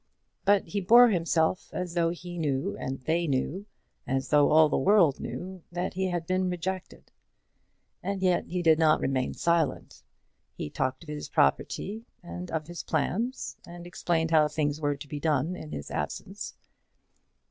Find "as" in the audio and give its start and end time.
1.71-1.93, 4.07-4.29